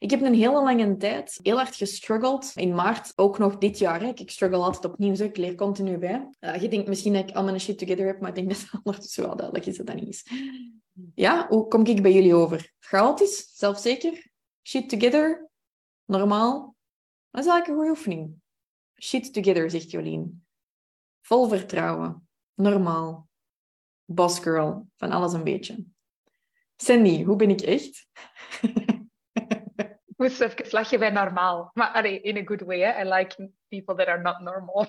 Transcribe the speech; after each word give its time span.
Ik 0.00 0.10
heb 0.10 0.20
een 0.20 0.34
hele 0.34 0.62
lange 0.62 0.96
tijd 0.96 1.38
heel 1.42 1.56
hard 1.56 1.76
gestruggeld. 1.76 2.52
In 2.54 2.74
maart, 2.74 3.12
ook 3.16 3.38
nog 3.38 3.58
dit 3.58 3.78
jaar. 3.78 4.00
Hè. 4.00 4.08
Ik 4.14 4.30
struggle 4.30 4.58
altijd 4.58 4.84
opnieuw, 4.84 5.14
ik 5.14 5.36
leer 5.36 5.54
continu 5.54 5.98
bij. 5.98 6.28
Uh, 6.40 6.62
je 6.62 6.68
denkt 6.68 6.88
misschien 6.88 7.12
dat 7.12 7.28
ik 7.28 7.36
al 7.36 7.44
mijn 7.44 7.60
shit 7.60 7.78
together 7.78 8.06
heb, 8.06 8.20
maar 8.20 8.28
ik 8.28 8.34
denk 8.34 8.48
dat 8.48 8.60
het 8.60 8.80
ondertussen 8.82 9.22
wel 9.26 9.36
duidelijk 9.36 9.66
is 9.66 9.76
dat 9.76 9.86
dat 9.86 9.94
niet 9.94 10.08
is. 10.08 10.26
Ja, 11.14 11.46
hoe 11.48 11.68
kom 11.68 11.86
ik 11.86 12.02
bij 12.02 12.12
jullie 12.12 12.34
over? 12.34 12.72
Chaotisch? 12.78 13.52
Zelfzeker? 13.56 14.30
Shit 14.62 14.88
together? 14.88 15.50
Normaal? 16.04 16.76
Dat 17.30 17.44
is 17.44 17.50
eigenlijk 17.50 17.68
een 17.68 17.74
goede 17.74 17.90
oefening. 17.90 18.34
Shit 19.02 19.32
together, 19.32 19.70
zegt 19.70 19.90
Jolien. 19.90 20.44
Vol 21.20 21.48
vertrouwen. 21.48 22.28
Normaal. 22.54 23.28
Boss 24.04 24.38
girl. 24.38 24.88
Van 24.96 25.10
alles 25.10 25.32
een 25.32 25.44
beetje. 25.44 25.84
Sandy, 26.76 27.24
hoe 27.24 27.36
ben 27.36 27.50
ik 27.50 27.60
echt? 27.60 28.06
Moest 30.20 30.40
even 30.40 30.66
lachen 30.70 30.98
bij 30.98 31.10
normaal. 31.10 31.70
Maar 31.72 32.06
in 32.06 32.36
a 32.36 32.42
good 32.44 32.60
way. 32.60 33.02
I 33.02 33.08
like 33.08 33.50
people 33.68 33.94
that 33.94 34.06
are 34.06 34.20
not 34.20 34.40
normal. 34.40 34.86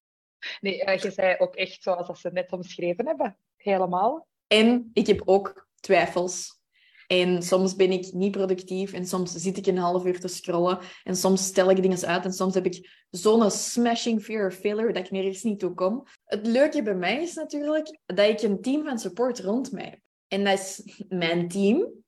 nee, 0.60 0.84
uh, 0.86 0.96
je 0.96 1.10
zei 1.10 1.36
ook 1.38 1.54
echt 1.54 1.82
zoals 1.82 2.20
ze 2.20 2.30
net 2.32 2.52
omschreven 2.52 3.06
hebben. 3.06 3.38
Helemaal. 3.56 4.26
En 4.46 4.90
ik 4.92 5.06
heb 5.06 5.22
ook 5.24 5.68
twijfels. 5.80 6.60
En 7.06 7.42
soms 7.42 7.76
ben 7.76 7.90
ik 7.90 8.12
niet 8.12 8.30
productief 8.30 8.92
en 8.92 9.06
soms 9.06 9.32
zit 9.32 9.56
ik 9.56 9.66
een 9.66 9.78
half 9.78 10.04
uur 10.04 10.20
te 10.20 10.28
scrollen 10.28 10.78
en 11.02 11.16
soms 11.16 11.46
stel 11.46 11.70
ik 11.70 11.82
dingen 11.82 12.06
uit 12.06 12.24
en 12.24 12.32
soms 12.32 12.54
heb 12.54 12.66
ik 12.66 13.04
zo'n 13.10 13.50
smashing 13.50 14.22
fear 14.22 14.46
of 14.46 14.54
failure 14.54 14.92
dat 14.92 15.04
ik 15.04 15.10
nergens 15.10 15.42
niet 15.42 15.58
toe 15.58 15.74
kom. 15.74 16.06
Het 16.24 16.46
leuke 16.46 16.82
bij 16.82 16.94
mij 16.94 17.22
is 17.22 17.34
natuurlijk 17.34 17.98
dat 18.06 18.28
ik 18.28 18.42
een 18.42 18.60
team 18.60 18.84
van 18.84 18.98
support 18.98 19.40
rond 19.40 19.72
mij 19.72 19.84
heb. 19.84 19.98
En 20.28 20.44
dat 20.44 20.58
is 20.58 21.02
mijn 21.08 21.48
team, 21.48 22.03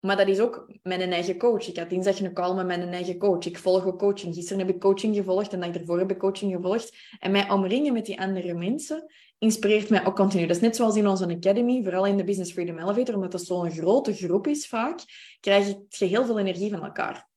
maar 0.00 0.16
dat 0.16 0.28
is 0.28 0.40
ook 0.40 0.72
mijn 0.82 1.12
eigen 1.12 1.38
coach. 1.38 1.68
Ik 1.68 1.76
had 1.76 1.90
dinsdag 1.90 2.20
een 2.20 2.32
call 2.32 2.54
met 2.54 2.66
mijn 2.66 2.92
eigen 2.92 3.18
coach. 3.18 3.44
Ik 3.44 3.58
volg 3.58 3.84
ook 3.84 3.98
coaching. 3.98 4.34
Gisteren 4.34 4.66
heb 4.66 4.74
ik 4.74 4.80
coaching 4.80 5.16
gevolgd 5.16 5.52
en 5.52 5.60
dag 5.60 5.74
ervoor 5.74 5.98
heb 5.98 6.10
ik 6.10 6.18
coaching 6.18 6.52
gevolgd. 6.54 6.96
En 7.18 7.30
mij 7.30 7.50
omringen 7.50 7.92
met 7.92 8.06
die 8.06 8.20
andere 8.20 8.54
mensen 8.54 9.12
inspireert 9.38 9.90
mij 9.90 10.06
ook 10.06 10.16
continu. 10.16 10.46
Dat 10.46 10.56
is 10.56 10.62
net 10.62 10.76
zoals 10.76 10.96
in 10.96 11.08
onze 11.08 11.26
academy, 11.26 11.82
vooral 11.82 12.06
in 12.06 12.16
de 12.16 12.24
Business 12.24 12.52
Freedom 12.52 12.78
Elevator, 12.78 13.14
omdat 13.14 13.32
het 13.32 13.42
zo'n 13.42 13.70
grote 13.70 14.14
groep 14.14 14.46
is 14.46 14.68
vaak, 14.68 15.00
krijg 15.40 15.66
je 15.88 16.04
heel 16.04 16.24
veel 16.24 16.38
energie 16.38 16.70
van 16.70 16.84
elkaar. 16.84 17.28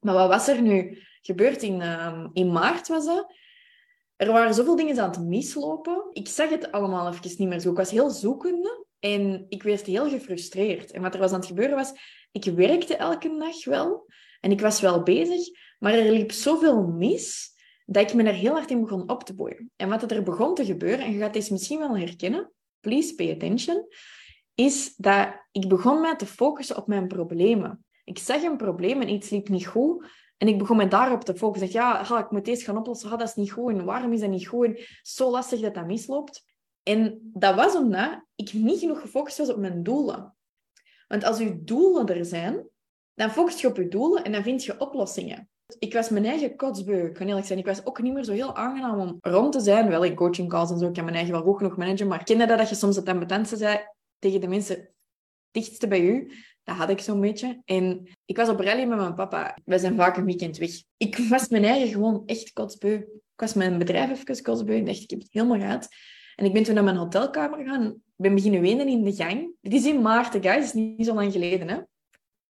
Maar 0.00 0.14
wat 0.14 0.28
was 0.28 0.48
er 0.48 0.62
nu 0.62 1.02
gebeurd 1.22 1.62
in, 1.62 1.80
uh, 1.80 2.24
in 2.32 2.52
maart? 2.52 2.88
Was 2.88 3.06
dat? 3.06 3.34
Er 4.16 4.32
waren 4.32 4.54
zoveel 4.54 4.76
dingen 4.76 4.98
aan 5.00 5.10
het 5.10 5.20
mislopen. 5.20 6.04
Ik 6.12 6.28
zag 6.28 6.48
het 6.48 6.72
allemaal 6.72 7.08
even 7.08 7.34
niet 7.38 7.48
meer 7.48 7.60
zo. 7.60 7.70
Ik 7.70 7.76
was 7.76 7.90
heel 7.90 8.10
zoekende 8.10 8.86
en 8.98 9.46
ik 9.48 9.62
werd 9.62 9.86
heel 9.86 10.08
gefrustreerd. 10.08 10.90
En 10.90 11.02
wat 11.02 11.14
er 11.14 11.20
was 11.20 11.32
aan 11.32 11.38
het 11.38 11.48
gebeuren 11.48 11.76
was, 11.76 11.92
ik 12.32 12.44
werkte 12.44 12.96
elke 12.96 13.36
dag 13.38 13.64
wel 13.64 14.06
en 14.40 14.50
ik 14.50 14.60
was 14.60 14.80
wel 14.80 15.02
bezig, 15.02 15.48
maar 15.78 15.92
er 15.92 16.12
liep 16.12 16.32
zoveel 16.32 16.86
mis 16.86 17.56
dat 17.86 18.10
ik 18.10 18.14
me 18.14 18.22
er 18.22 18.34
heel 18.34 18.52
hard 18.52 18.70
in 18.70 18.80
begon 18.80 19.10
op 19.10 19.24
te 19.24 19.34
boeien. 19.34 19.70
En 19.76 19.88
wat 19.88 20.10
er 20.10 20.22
begon 20.22 20.54
te 20.54 20.64
gebeuren, 20.64 21.04
en 21.04 21.12
je 21.12 21.18
gaat 21.18 21.32
deze 21.32 21.52
misschien 21.52 21.78
wel 21.78 21.96
herkennen, 21.96 22.52
please 22.80 23.14
pay 23.14 23.32
attention, 23.32 23.86
is 24.54 24.94
dat 24.96 25.28
ik 25.52 25.68
begon 25.68 26.00
mij 26.00 26.16
te 26.16 26.26
focussen 26.26 26.76
op 26.76 26.86
mijn 26.86 27.08
problemen. 27.08 27.84
Ik 28.04 28.18
zag 28.18 28.42
een 28.42 28.56
probleem 28.56 29.00
en 29.00 29.08
iets 29.08 29.30
liep 29.30 29.48
niet 29.48 29.66
goed. 29.66 30.06
En 30.36 30.48
ik 30.48 30.58
begon 30.58 30.76
me 30.76 30.88
daarop 30.88 31.24
te 31.24 31.34
focussen. 31.34 31.68
Ik 31.68 31.72
ja, 31.72 32.18
ik 32.18 32.30
moet 32.30 32.44
deze 32.44 32.64
gaan 32.64 32.76
oplossen. 32.76 33.10
Ah, 33.10 33.18
dat 33.18 33.28
is 33.28 33.34
niet 33.34 33.50
goed. 33.50 33.72
En 33.72 33.84
waarom 33.84 34.12
is 34.12 34.20
dat 34.20 34.30
niet 34.30 34.48
goed? 34.48 34.98
Zo 35.02 35.30
lastig 35.30 35.60
dat 35.60 35.74
dat 35.74 35.86
misloopt. 35.86 36.44
En 36.88 37.30
dat 37.32 37.54
was 37.54 37.76
omdat 37.76 38.24
ik 38.34 38.52
niet 38.52 38.78
genoeg 38.78 39.00
gefocust 39.00 39.38
was 39.38 39.50
op 39.50 39.56
mijn 39.56 39.82
doelen. 39.82 40.36
Want 41.08 41.24
als 41.24 41.38
je 41.38 41.64
doelen 41.64 42.06
er 42.06 42.24
zijn, 42.24 42.68
dan 43.14 43.30
focus 43.30 43.60
je 43.60 43.66
op 43.66 43.76
je 43.76 43.88
doelen 43.88 44.24
en 44.24 44.32
dan 44.32 44.42
vind 44.42 44.64
je 44.64 44.80
oplossingen. 44.80 45.48
Ik 45.78 45.92
was 45.92 46.08
mijn 46.08 46.24
eigen 46.24 46.56
kotsbeu, 46.56 47.06
ik 47.06 47.14
kan 47.14 47.26
eerlijk 47.26 47.46
zijn. 47.46 47.58
Ik 47.58 47.66
was 47.66 47.86
ook 47.86 48.02
niet 48.02 48.12
meer 48.12 48.24
zo 48.24 48.32
heel 48.32 48.56
aangenaam 48.56 49.00
om 49.00 49.18
rond 49.20 49.52
te 49.52 49.60
zijn. 49.60 49.88
Wel 49.88 50.04
in 50.04 50.14
coaching 50.14 50.48
calls 50.48 50.70
en 50.70 50.78
zo, 50.78 50.86
ik 50.86 50.92
kan 50.92 51.04
mijn 51.04 51.16
eigen 51.16 51.34
wel 51.34 51.42
goed 51.42 51.56
genoeg 51.56 51.76
managen. 51.76 52.06
Maar 52.06 52.24
kende 52.24 52.46
dat 52.46 52.58
dat 52.58 52.68
je 52.68 52.74
soms 52.74 52.96
het 52.96 53.08
ambetantste 53.08 53.56
zei 53.56 53.78
tegen 54.18 54.40
de 54.40 54.48
mensen 54.48 54.88
dichtste 55.50 55.88
bij 55.88 56.00
u? 56.00 56.32
Dat 56.62 56.76
had 56.76 56.88
ik 56.90 57.00
zo'n 57.00 57.20
beetje. 57.20 57.62
En 57.64 58.08
ik 58.24 58.36
was 58.36 58.48
op 58.48 58.60
rally 58.60 58.84
met 58.84 58.98
mijn 58.98 59.14
papa. 59.14 59.58
We 59.64 59.78
zijn 59.78 59.96
vaak 59.96 60.16
een 60.16 60.24
weekend 60.24 60.56
weg. 60.56 60.70
Ik 60.96 61.16
was 61.16 61.48
mijn 61.48 61.64
eigen 61.64 61.88
gewoon 61.88 62.22
echt 62.26 62.52
kotsbeu. 62.52 62.94
Ik 62.94 63.40
was 63.44 63.54
mijn 63.54 63.78
bedrijf 63.78 64.10
even 64.10 64.42
kotsbeu. 64.42 64.76
Ik 64.76 64.86
dacht, 64.86 65.02
ik 65.02 65.10
heb 65.10 65.20
het 65.20 65.32
helemaal 65.32 65.58
gehad. 65.58 65.88
En 66.38 66.44
ik 66.44 66.52
ben 66.52 66.62
toen 66.62 66.74
naar 66.74 66.84
mijn 66.84 66.96
hotelkamer 66.96 67.58
gegaan. 67.58 67.86
Ik 67.86 68.24
ben 68.24 68.34
beginnen 68.34 68.60
wenen 68.60 68.88
in 68.88 69.04
de 69.04 69.12
gang. 69.12 69.52
Dit 69.60 69.72
is 69.72 69.86
in 69.86 70.02
maart, 70.02 70.36
guys. 70.46 70.64
Is 70.64 70.72
niet 70.72 71.06
zo 71.06 71.14
lang 71.14 71.32
geleden, 71.32 71.68
hè 71.68 71.78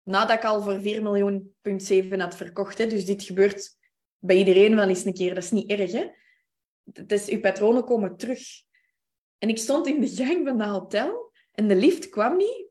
nadat 0.09 0.37
ik 0.37 0.45
al 0.45 0.63
voor 0.63 0.81
4 0.81 1.03
miljoen 1.03 1.55
punt 1.61 1.83
7 1.83 2.21
had 2.21 2.37
verkocht. 2.37 2.79
Hè. 2.79 2.87
Dus 2.87 3.05
dit 3.05 3.23
gebeurt 3.23 3.77
bij 4.19 4.37
iedereen 4.37 4.75
wel 4.75 4.89
eens 4.89 5.05
een 5.05 5.15
keer. 5.15 5.35
Dat 5.35 5.45
is 5.45 5.51
niet 5.51 5.71
erg. 5.71 5.93
Hè. 5.93 6.11
Het 6.93 7.13
is, 7.13 7.29
uw 7.29 7.41
patronen 7.41 7.85
komen 7.85 8.17
terug. 8.17 8.41
En 9.39 9.49
ik 9.49 9.59
stond 9.59 9.87
in 9.87 10.01
de 10.01 10.09
gang 10.09 10.47
van 10.47 10.59
dat 10.59 10.69
hotel 10.69 11.33
en 11.53 11.69
de 11.69 11.77
lift 11.77 12.09
kwam 12.09 12.37
niet. 12.37 12.67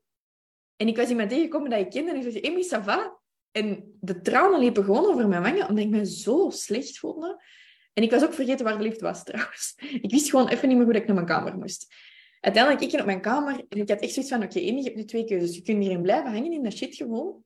En 0.76 0.88
ik 0.88 0.98
was 0.98 1.10
iemand 1.10 1.30
tegengekomen 1.30 1.70
dat 1.70 1.80
ik 1.80 1.90
kende 1.90 2.12
en 2.12 2.16
ik 2.16 2.32
zei, 2.32 2.48
Amy, 2.48 2.64
ça 2.64 2.84
va? 2.84 3.20
En 3.52 3.98
de 4.02 4.22
tranen 4.22 4.60
liepen 4.60 4.84
gewoon 4.84 5.06
over 5.06 5.28
mijn 5.28 5.42
wangen, 5.42 5.68
omdat 5.68 5.84
ik 5.84 5.90
me 5.90 6.06
zo 6.06 6.50
slecht 6.50 6.98
voelde. 6.98 7.44
En 7.98 8.04
ik 8.04 8.12
was 8.12 8.24
ook 8.24 8.34
vergeten 8.34 8.66
waar 8.66 8.78
de 8.78 8.84
lift 8.84 9.02
was, 9.02 9.24
trouwens. 9.24 9.74
Ik 10.02 10.12
wist 10.12 10.30
gewoon 10.30 10.48
even 10.48 10.68
niet 10.68 10.78
meer 10.78 10.86
hoe 10.86 10.96
ik 10.96 11.06
naar 11.06 11.16
mijn 11.16 11.28
kamer 11.28 11.58
moest 11.58 11.88
uiteindelijk, 12.40 12.84
ik 12.84 12.90
ging 12.90 13.02
op 13.02 13.08
mijn 13.08 13.22
kamer 13.22 13.66
en 13.70 13.78
ik 13.78 13.90
had 13.90 14.00
echt 14.00 14.14
zoiets 14.14 14.32
van, 14.32 14.44
oké, 14.44 14.58
okay, 14.58 14.76
je 14.76 14.84
hebt 14.84 14.96
nu 14.96 15.06
twee 15.06 15.26
keuzes. 15.26 15.56
Je 15.56 15.62
kunt 15.62 15.78
hierin 15.84 16.02
blijven 16.02 16.32
hangen 16.32 16.52
in 16.52 16.64
dat 16.64 16.74
shit 16.74 16.96
gewoon. 16.96 17.44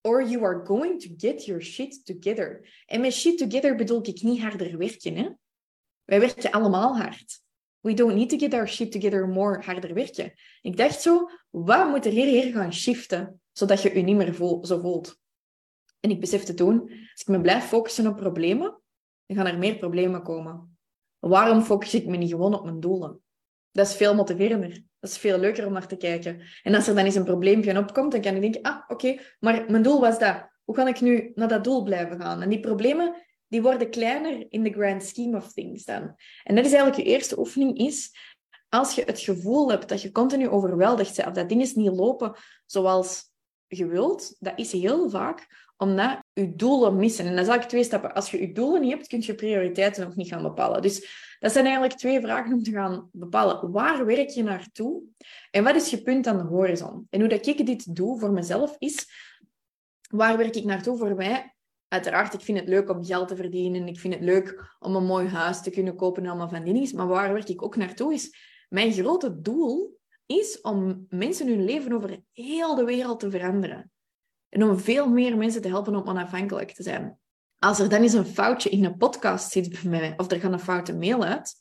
Or 0.00 0.28
you 0.28 0.44
are 0.44 0.64
going 0.64 1.00
to 1.00 1.08
get 1.16 1.44
your 1.44 1.62
shit 1.62 2.04
together. 2.04 2.68
En 2.86 3.00
met 3.00 3.12
shit 3.12 3.38
together 3.38 3.76
bedoel 3.76 4.08
ik 4.08 4.22
niet 4.22 4.40
harder 4.40 4.78
werken. 4.78 5.16
Hè? 5.16 5.28
Wij 6.04 6.20
werken 6.20 6.50
allemaal 6.50 6.96
hard. 6.96 7.44
We 7.80 7.94
don't 7.94 8.14
need 8.14 8.28
to 8.28 8.38
get 8.38 8.54
our 8.54 8.68
shit 8.68 8.92
together 8.92 9.28
more 9.28 9.62
harder 9.62 9.94
werken. 9.94 10.32
Ik 10.62 10.76
dacht 10.76 11.00
zo, 11.02 11.30
wat 11.50 11.88
moet 11.88 12.06
er 12.06 12.12
hier 12.12 12.52
gaan 12.52 12.72
shiften, 12.72 13.40
zodat 13.52 13.82
je 13.82 13.94
je 13.94 14.02
niet 14.02 14.16
meer 14.16 14.34
zo 14.34 14.80
voelt? 14.80 15.18
En 16.00 16.10
ik 16.10 16.20
besefte 16.20 16.54
toen, 16.54 16.80
als 16.80 17.20
ik 17.20 17.26
me 17.26 17.40
blijf 17.40 17.64
focussen 17.64 18.06
op 18.06 18.16
problemen, 18.16 18.80
dan 19.26 19.36
gaan 19.36 19.46
er 19.46 19.58
meer 19.58 19.76
problemen 19.76 20.22
komen. 20.22 20.78
Waarom 21.18 21.62
focus 21.62 21.94
ik 21.94 22.06
me 22.06 22.16
niet 22.16 22.30
gewoon 22.30 22.54
op 22.54 22.64
mijn 22.64 22.80
doelen? 22.80 23.20
Dat 23.72 23.86
is 23.86 23.94
veel 23.94 24.14
motiverender. 24.14 24.82
Dat 24.98 25.10
is 25.10 25.18
veel 25.18 25.38
leuker 25.38 25.66
om 25.66 25.72
naar 25.72 25.86
te 25.86 25.96
kijken. 25.96 26.42
En 26.62 26.74
als 26.74 26.88
er 26.88 26.94
dan 26.94 27.04
eens 27.04 27.14
een 27.14 27.24
probleempje 27.24 27.78
opkomt, 27.78 28.12
dan 28.12 28.20
kan 28.20 28.34
ik 28.34 28.40
denken, 28.40 28.62
ah, 28.62 28.82
oké, 28.88 29.18
maar 29.40 29.64
mijn 29.70 29.82
doel 29.82 30.00
was 30.00 30.18
dat. 30.18 30.48
Hoe 30.64 30.74
kan 30.74 30.88
ik 30.88 31.00
nu 31.00 31.32
naar 31.34 31.48
dat 31.48 31.64
doel 31.64 31.82
blijven 31.82 32.20
gaan? 32.20 32.42
En 32.42 32.48
die 32.48 32.60
problemen, 32.60 33.14
die 33.48 33.62
worden 33.62 33.90
kleiner 33.90 34.46
in 34.48 34.64
the 34.64 34.72
grand 34.72 35.02
scheme 35.02 35.36
of 35.36 35.52
things 35.52 35.84
dan. 35.84 36.14
En 36.44 36.54
dat 36.54 36.64
is 36.64 36.72
eigenlijk 36.72 37.02
je 37.02 37.14
eerste 37.14 37.38
oefening, 37.38 37.78
is 37.78 38.10
als 38.68 38.94
je 38.94 39.02
het 39.04 39.20
gevoel 39.20 39.70
hebt 39.70 39.88
dat 39.88 40.02
je 40.02 40.12
continu 40.12 40.48
overweldigd 40.48 41.16
bent, 41.16 41.28
of 41.28 41.34
dat 41.34 41.48
dingen 41.48 41.68
niet 41.74 41.96
lopen 41.96 42.36
zoals 42.66 43.34
je 43.68 43.86
wilt, 43.86 44.36
dat 44.38 44.58
is 44.58 44.72
heel 44.72 45.10
vaak 45.10 45.64
omdat 45.76 46.22
je 46.32 46.54
doelen 46.54 46.96
missen. 46.96 47.26
En 47.26 47.36
dan 47.36 47.44
zal 47.44 47.54
ik 47.54 47.62
twee 47.62 47.84
stappen. 47.84 48.14
Als 48.14 48.30
je 48.30 48.40
je 48.40 48.52
doelen 48.52 48.80
niet 48.80 48.92
hebt, 48.92 49.06
kun 49.06 49.22
je 49.22 49.34
prioriteiten 49.34 50.04
nog 50.04 50.16
niet 50.16 50.28
gaan 50.28 50.42
bepalen. 50.42 50.82
Dus 50.82 51.26
dat 51.38 51.52
zijn 51.52 51.64
eigenlijk 51.64 51.94
twee 51.94 52.20
vragen 52.20 52.52
om 52.52 52.62
te 52.62 52.70
gaan 52.70 53.08
bepalen. 53.12 53.72
Waar 53.72 54.06
werk 54.06 54.28
je 54.28 54.42
naartoe? 54.42 55.02
En 55.50 55.64
wat 55.64 55.74
is 55.74 55.90
je 55.90 56.02
punt 56.02 56.26
aan 56.26 56.38
de 56.38 56.44
horizon? 56.44 57.06
En 57.10 57.20
hoe 57.20 57.28
dat 57.28 57.46
ik 57.46 57.66
dit 57.66 57.96
doe 57.96 58.18
voor 58.18 58.32
mezelf 58.32 58.76
is, 58.78 59.06
waar 60.10 60.36
werk 60.36 60.56
ik 60.56 60.64
naartoe 60.64 60.98
voor 60.98 61.14
mij? 61.14 61.54
Uiteraard, 61.88 62.34
ik 62.34 62.40
vind 62.40 62.58
het 62.58 62.68
leuk 62.68 62.90
om 62.90 63.04
geld 63.04 63.28
te 63.28 63.36
verdienen. 63.36 63.88
Ik 63.88 64.00
vind 64.00 64.14
het 64.14 64.22
leuk 64.22 64.76
om 64.78 64.96
een 64.96 65.04
mooi 65.04 65.28
huis 65.28 65.62
te 65.62 65.70
kunnen 65.70 65.96
kopen 65.96 66.22
en 66.22 66.28
allemaal 66.28 66.48
van 66.48 66.64
die 66.64 66.72
dingen. 66.72 66.96
Maar 66.96 67.06
waar 67.06 67.32
werk 67.32 67.48
ik 67.48 67.62
ook 67.62 67.76
naartoe 67.76 68.14
is, 68.14 68.36
mijn 68.68 68.92
grote 68.92 69.40
doel 69.40 69.98
is 70.26 70.60
om 70.60 71.06
mensen 71.08 71.48
hun 71.48 71.64
leven 71.64 71.92
over 71.92 72.20
heel 72.32 72.74
de 72.74 72.84
wereld 72.84 73.20
te 73.20 73.30
veranderen. 73.30 73.90
En 74.48 74.62
om 74.62 74.78
veel 74.78 75.08
meer 75.08 75.36
mensen 75.36 75.62
te 75.62 75.68
helpen 75.68 75.96
om 75.96 76.08
onafhankelijk 76.08 76.72
te 76.72 76.82
zijn 76.82 77.18
als 77.58 77.78
er 77.78 77.88
dan 77.88 78.02
eens 78.02 78.12
een 78.12 78.26
foutje 78.26 78.70
in 78.70 78.84
een 78.84 78.96
podcast 78.96 79.52
zit 79.52 79.68
bij 79.68 79.90
mij, 79.90 80.14
of 80.16 80.30
er 80.30 80.40
gaat 80.40 80.52
een 80.52 80.60
foute 80.60 80.94
mail 80.94 81.24
uit, 81.24 81.54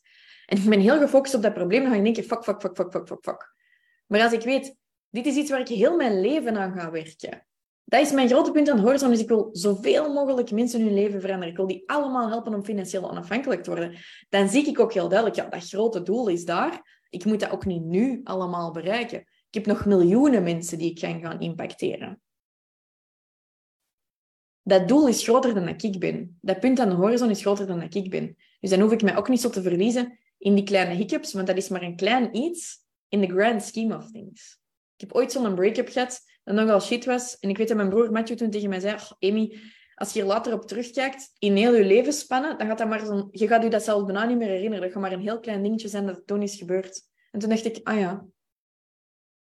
en 0.46 0.58
ik 0.58 0.70
ben 0.70 0.80
heel 0.80 1.00
gefocust 1.00 1.36
op 1.36 1.42
dat 1.42 1.54
probleem, 1.54 1.82
dan 1.82 1.92
ga 1.92 1.98
ik 1.98 2.04
denken, 2.04 2.24
fuck, 2.24 2.44
fuck, 2.44 2.62
fuck, 2.62 2.76
fuck, 2.76 2.92
fuck, 2.92 3.08
fuck, 3.08 3.24
fuck. 3.24 3.54
Maar 4.08 4.22
als 4.22 4.34
ik 4.34 4.42
weet, 4.42 4.76
dit 5.10 5.26
is 5.26 5.36
iets 5.36 5.50
waar 5.50 5.60
ik 5.60 5.68
heel 5.68 5.96
mijn 5.96 6.22
leven 6.22 6.58
aan 6.58 6.74
ga 6.74 6.92
werken, 6.92 7.46
dat 7.84 8.02
is 8.02 8.12
mijn 8.12 8.28
grote 8.28 8.52
punt 8.52 8.70
aan 8.70 8.80
horizon, 8.80 9.10
dus 9.10 9.20
ik 9.20 9.28
wil 9.28 9.50
zoveel 9.52 10.14
mogelijk 10.14 10.52
mensen 10.52 10.82
hun 10.82 10.94
leven 10.94 11.22
veranderen. 11.22 11.52
Ik 11.52 11.58
wil 11.58 11.68
die 11.68 11.84
allemaal 11.86 12.30
helpen 12.30 12.54
om 12.54 12.64
financieel 12.64 13.10
onafhankelijk 13.10 13.64
te 13.64 13.70
worden. 13.70 13.98
Dan 14.30 14.50
zie 14.50 14.68
ik 14.68 14.80
ook 14.80 14.94
heel 14.94 15.08
duidelijk, 15.08 15.40
ja, 15.40 15.50
dat 15.50 15.68
grote 15.68 16.02
doel 16.02 16.28
is 16.28 16.46
daar. 16.46 16.95
Ik 17.16 17.26
moet 17.26 17.40
dat 17.40 17.52
ook 17.52 17.66
niet 17.66 17.84
nu 17.84 18.22
allemaal 18.24 18.72
bereiken. 18.72 19.20
Ik 19.20 19.54
heb 19.54 19.66
nog 19.66 19.86
miljoenen 19.86 20.44
mensen 20.44 20.78
die 20.78 20.90
ik 20.90 21.00
kan 21.00 21.22
gaan 21.22 21.40
impacteren 21.40 22.20
dat 24.66 24.88
doel 24.88 25.08
is 25.08 25.24
groter 25.24 25.54
dan 25.54 25.66
dat 25.66 25.84
ik 25.84 26.00
ben. 26.00 26.38
Dat 26.42 26.60
punt 26.60 26.80
aan 26.80 26.90
de 26.90 26.96
horizon 26.96 27.30
is 27.30 27.42
groter 27.42 27.68
dan 27.68 27.80
dat 27.80 27.96
ik 27.96 28.10
ben. 28.10 28.36
Dus 28.60 28.70
dan 28.70 28.80
hoef 28.80 28.92
ik 28.92 29.02
mij 29.02 29.18
ook 29.18 29.30
niet 29.30 29.42
zo 29.42 29.50
te 29.50 29.62
verliezen 29.62 30.20
in 30.38 30.56
die 30.56 30.64
kleine 30.64 30.94
hiccups, 30.94 31.34
want 31.34 31.48
dat 31.48 31.58
is 31.58 31.70
maar 31.70 31.82
een 31.82 31.96
klein 31.96 32.36
iets 32.36 32.78
in 33.10 33.22
the 33.22 33.34
grand 33.34 33.64
scheme 33.64 33.98
of 33.98 34.12
things. 34.12 34.60
Ik 34.96 35.02
heb 35.02 35.14
ooit 35.14 35.32
zo'n 35.32 35.56
break-up 35.56 35.90
gehad, 35.90 36.22
dat 36.44 36.56
nogal 36.56 36.82
shit 36.82 37.06
was. 37.06 37.40
En 37.40 37.50
ik 37.50 37.58
weet 37.58 37.68
dat 37.68 37.78
mijn 37.78 37.90
broer 37.90 38.12
Matthew 38.12 38.38
toen 38.38 38.50
tegen 38.50 38.70
mij 38.70 38.80
zei, 38.80 38.96
"Oh, 38.96 39.30
Amy, 39.30 39.60
als 39.96 40.14
je 40.14 40.20
hier 40.20 40.28
later 40.28 40.54
op 40.54 40.68
terugkijkt, 40.68 41.32
in 41.40 41.56
heel 41.56 41.74
je 41.74 41.86
levensspannen, 41.86 42.58
dan 42.58 42.68
gaat 42.68 42.78
dat 42.78 42.88
maar 42.88 43.06
zo'n... 43.06 43.28
Je 43.32 43.48
gaat 43.48 43.64
je 43.64 43.70
dat 43.70 43.84
zelfs 43.84 44.06
bijna 44.06 44.26
niet 44.26 44.38
meer 44.38 44.48
herinneren. 44.48 44.82
Dat 44.82 44.92
gaat 44.92 45.02
maar 45.02 45.12
een 45.12 45.20
heel 45.20 45.40
klein 45.40 45.64
dingetje 45.64 45.88
zijn 45.88 46.06
dat 46.06 46.22
toen 46.26 46.42
is 46.42 46.56
gebeurd. 46.56 47.02
En 47.32 47.40
toen 47.40 47.50
dacht 47.50 47.66
ik, 47.66 47.88
ah 47.88 48.00
ja, 48.00 48.26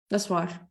dat 0.07 0.19
is 0.19 0.27
waar. 0.27 0.68